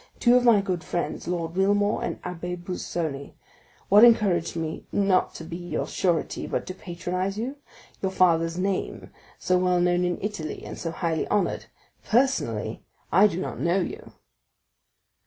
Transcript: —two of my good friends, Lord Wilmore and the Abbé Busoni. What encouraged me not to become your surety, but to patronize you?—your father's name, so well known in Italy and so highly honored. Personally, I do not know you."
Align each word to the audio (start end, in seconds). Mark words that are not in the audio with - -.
—two 0.19 0.35
of 0.35 0.43
my 0.43 0.61
good 0.61 0.83
friends, 0.83 1.27
Lord 1.27 1.55
Wilmore 1.55 2.03
and 2.03 2.15
the 2.19 2.29
Abbé 2.29 2.57
Busoni. 2.57 3.33
What 3.87 4.03
encouraged 4.03 4.55
me 4.55 4.83
not 4.91 5.35
to 5.35 5.43
become 5.43 5.67
your 5.67 5.85
surety, 5.85 6.47
but 6.47 6.65
to 6.65 6.73
patronize 6.73 7.37
you?—your 7.37 8.11
father's 8.11 8.57
name, 8.57 9.11
so 9.37 9.59
well 9.59 9.79
known 9.79 10.03
in 10.03 10.17
Italy 10.19 10.65
and 10.65 10.75
so 10.75 10.89
highly 10.89 11.27
honored. 11.27 11.67
Personally, 12.03 12.81
I 13.11 13.27
do 13.27 13.39
not 13.39 13.59
know 13.59 13.79
you." 13.79 14.13